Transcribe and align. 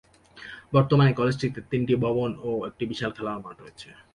বর্তমানে 0.73 1.11
কলেজটিতে 1.13 1.59
তিনটি 1.71 1.93
ভবন 2.05 2.29
ও 2.43 2.51
একটি 2.69 2.83
বিশাল 2.91 3.11
খেলার 3.13 3.41
মাঠ 3.43 3.55
রয়েছে। 3.59 3.89